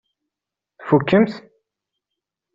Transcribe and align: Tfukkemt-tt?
Tfukkemt-tt? 0.79 1.41